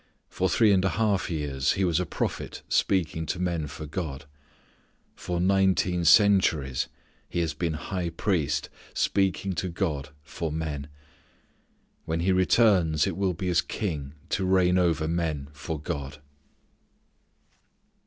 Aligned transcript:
For 0.29 0.49
three 0.49 0.71
and 0.71 0.83
a 0.83 0.89
half 0.89 1.29
years 1.29 1.73
He 1.73 1.83
was 1.85 1.99
a 1.99 2.07
prophet 2.07 2.63
speaking 2.67 3.27
to 3.27 3.39
men 3.39 3.67
for 3.67 3.85
God. 3.85 4.25
For 5.13 5.39
nineteen 5.39 6.05
centuries 6.05 6.87
He 7.29 7.39
has 7.41 7.53
been 7.53 7.73
high 7.73 8.09
priest 8.09 8.69
speaking 8.95 9.53
to 9.53 9.69
God 9.69 10.09
for 10.23 10.51
men. 10.51 10.87
When 12.05 12.21
He 12.21 12.31
returns 12.31 13.05
it 13.05 13.15
will 13.15 13.35
be 13.35 13.49
as 13.49 13.61
King 13.61 14.13
to 14.29 14.43
reign 14.43 14.79
over 14.79 15.07
men 15.07 15.49
for 15.53 15.79
God. 15.79 16.17